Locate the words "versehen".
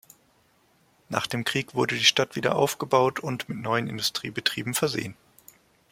4.73-5.15